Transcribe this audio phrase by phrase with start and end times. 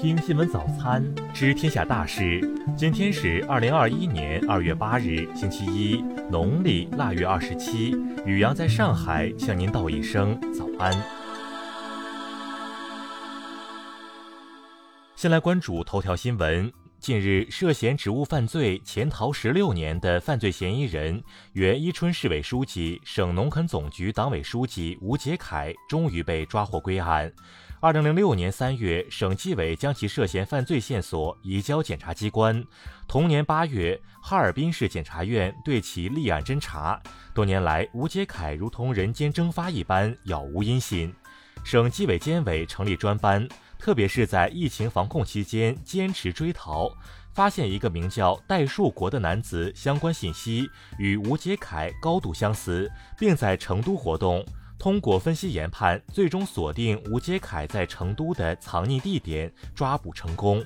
[0.00, 1.04] 听新闻早餐，
[1.34, 2.40] 知天下大事。
[2.74, 6.00] 今天是二零二一年二月八日，星期一，
[6.30, 7.90] 农历腊月二十七。
[8.24, 10.90] 雨阳在上海向您道一声早安。
[15.16, 16.72] 先来关注头条新闻。
[16.98, 21.22] 近日，涉嫌职务犯罪潜逃十六年的犯罪嫌疑人、
[21.52, 27.30] 原伊春市委书记、省农垦总局党委书记吴杰凯终于被抓获归案。
[27.82, 32.62] 二零零六年三月，省纪委将其涉嫌犯罪线索移交检察机关。
[33.08, 37.00] 同年八月，哈尔滨市检察院对其立案侦查。
[37.32, 41.10] 多年来，吴杰凯如同人间蒸发一般，杳无音信。
[41.64, 43.48] 省纪委监委成立专班。
[43.78, 46.94] 特别是在疫情防控期间坚持追逃，
[47.32, 50.68] 发现一个名叫戴树国的男子相关信息
[50.98, 54.44] 与吴杰凯高度相似，并在成都活动。
[54.80, 60.64] 通过分析研判，最终锁定吴杰凯在成都的藏匿地点，抓捕成功。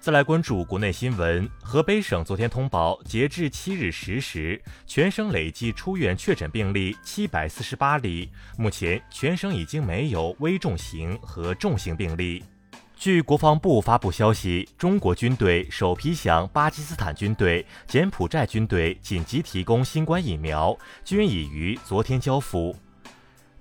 [0.00, 1.48] 再来关注国内新闻。
[1.62, 8.28] 河北省昨天通报，截至七日十时，全省累计出院确诊病例七百四十八例。
[8.58, 12.42] 目前，全省已经没有危重型和重型病例。
[12.96, 22.74] 据国防部发布消息，中国军队首批向巴基斯坦军队、柬埔寨军队紧急提供新冠疫苗，均已于昨天交付。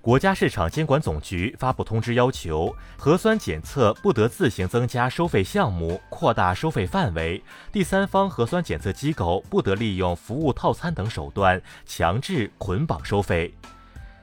[0.05, 13.51] 国家市场监管总局发布通知，要求核酸检测不得自行增加收费项目、扩大收费范围；第三方核酸检测机构不得利用服务套餐等手段强制捆绑收费。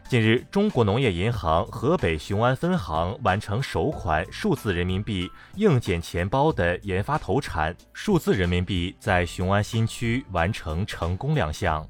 [0.08, 11.84] 近日，中国农业银行河北雄安分行完成首款数字人民币硬件钱包的研发投产，数字人民币在雄安新区完成成功亮相。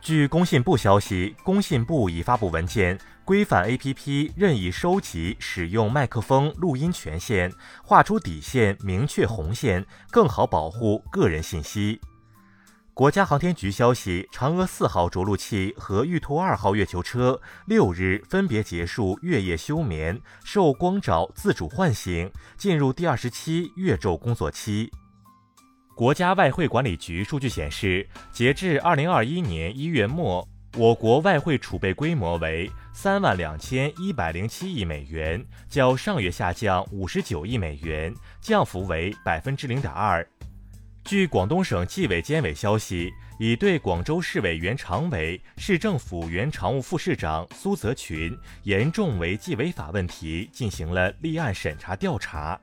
[0.00, 2.98] 据工信部消息，工信部已发布文件。
[3.28, 7.52] 规范 A.P.P 任意收集、使用麦克风录音权限，
[7.84, 12.00] 画出底线，明确红线，更好保护个人信息。
[12.94, 24.90] 国家航天局消息，嫦娥四号着陆器和玉兔二号月球车六日分别结束月夜休眠，受光照自主唤醒，进入第二十七月昼工作期。
[25.94, 30.48] 国家外汇管理局数据显示，截至二零二一年一月末。
[30.76, 40.24] 我国外汇储备规模为三万两千一百零七亿美元，较上月下降五十九亿美元，降幅为百分之零点二。
[41.04, 52.60] 据广东省纪委监委消息，已对广州市委原常委、市政府原常务副市长苏泽群严重违纪违法问题进行了立案审查调查。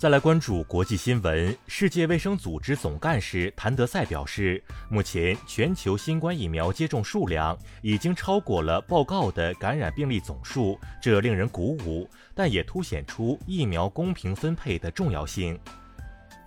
[0.00, 1.54] 再来关注国际新闻。
[1.66, 15.60] 世界卫生组织总干事谭德赛表示，目前全球新冠疫苗接种数量已经超过了报告的感染病例总数，这令人鼓舞，但也凸显出疫苗公平分配的重要性。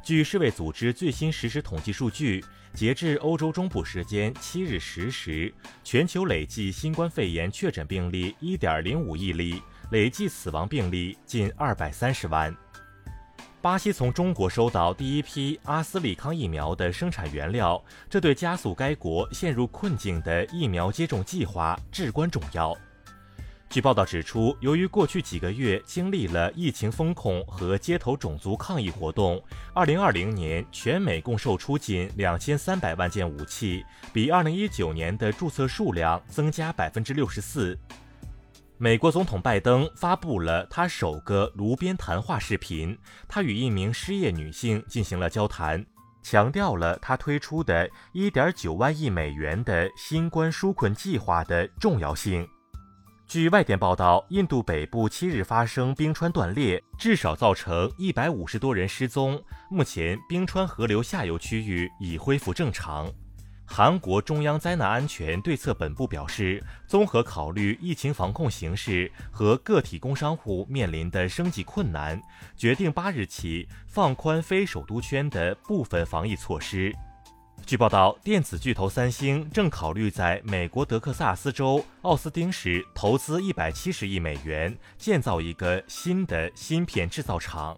[0.01, 2.43] 据世卫组织最新实时统计数据，
[2.73, 5.53] 截至欧洲中部时间七日十时，
[5.83, 12.51] 全球累计新冠肺炎确诊病例一点零五亿例，累计死亡病例近二百三十万。
[13.63, 22.77] 巴西从中国收到第一批阿斯利康疫苗的生产原料，这对加速该国陷入困境的疫苗接种计划至关重要。
[23.69, 29.41] 据报道指出，由于过去几个月经历了疫情风控和街头种族抗议活动
[29.75, 37.77] ，2020年全美共售出近2300万件武器，比2019年的注册数量增加64%。
[38.79, 42.97] 美国总统拜登发布了他首个炉边谈话视频，
[43.27, 45.85] 他与一名失业女性进行了交谈，
[46.21, 52.47] 强调了他推出的一点九万亿美元的新冠纾困计划的重要性。
[53.25, 59.41] 据外电报道，印度北部七日发生冰川断裂，至少造成一百五十多人失踪。
[59.69, 63.09] 目前，冰川河流下游区域已恢复正常。
[63.65, 72.21] 韩国中央灾难安全对策本部表示，综合考虑疫情防控形势和个体工商户面临的生计困难，
[72.55, 76.93] 决定八日起放宽非首都圈的部分防疫措施。
[77.65, 87.75] 据报道，电子巨头三星正考虑在美国德克萨斯州奥斯汀市投资一百七十亿美元建造一个新的芯片制造厂。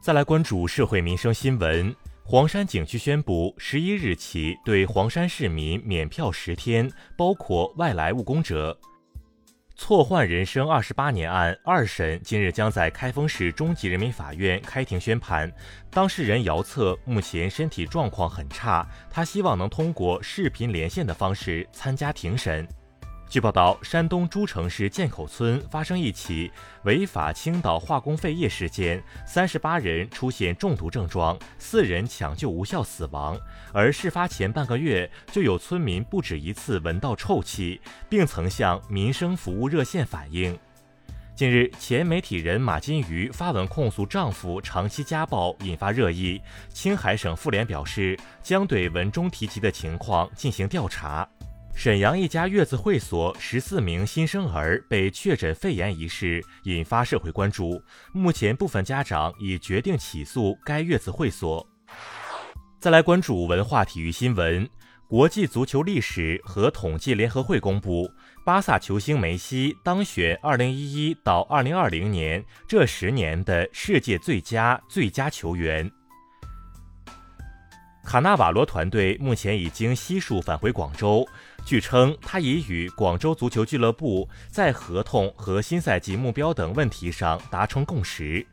[0.00, 1.94] 再来关注社会民生新闻。
[2.28, 8.76] 黄山景区宣布，十一日起对黄山市民免票十天，包括外来务工者。
[9.76, 15.48] 错换人生二十八年案二审今日将在开封市中级人民法院开庭宣判。
[15.88, 22.66] 当事人姚策目前身体状况很差，他希望能通过视频连线的方式参加庭审。
[23.28, 26.50] 据报道，山东诸城市涧口村发生一起
[26.84, 33.36] 违法倾倒化工废液事件，三十八人出现中毒症状，四人抢救无效死亡。
[33.72, 40.56] 而事发前半个月，就有村民不止一次闻到臭气，并曾向民生服务热线反映。
[41.34, 46.40] 近日，前媒体人马金鱼发文控诉丈夫长期家暴，引发热议。
[46.68, 51.28] 青海省妇联表示，将对文中提及的情况进行调查。
[51.76, 57.80] 沈阳一家月子会所十四名新生儿被确诊肺炎一事引发社会关注，
[58.12, 61.64] 目前部分家长已决定起诉该月子会所。
[62.80, 64.66] 再来关注文化体育新闻，
[65.06, 68.10] 国际足球历史和统计联合会公布，
[68.42, 75.88] 巴萨球星梅西当选二零一一到二零二零年这十年的世界最佳最佳球员。
[78.02, 81.26] 卡纳瓦罗团队目前已经悉数返回广州。
[81.66, 88.46] 据称，他已与广州足球俱乐部在合同和新赛季目标等问题上达成共识。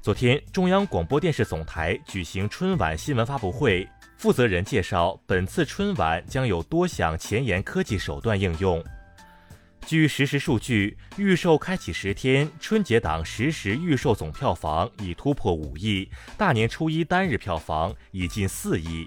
[0.00, 3.86] 昨天，中央广播电视总台举行春晚新闻发布会，
[4.16, 8.82] 负责人介绍，本次春晚将有多项前沿科技手段应用。
[9.86, 16.08] 据实时数据，预售开启十天，春节档实时预售总票房已突破五亿，
[16.38, 19.06] 大年初一单日票房已近四亿。